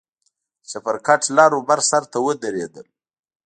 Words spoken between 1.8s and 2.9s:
سر ته ودرېدل.